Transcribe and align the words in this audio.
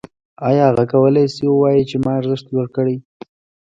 آیا 0.47 0.63
هغه 0.69 0.85
کولی 0.91 1.25
شي 1.35 1.45
ووايي 1.49 1.83
چې 1.89 1.95
ما 2.03 2.11
ارزښت 2.19 2.45
لوړ 2.53 2.67
کړی 2.75 2.97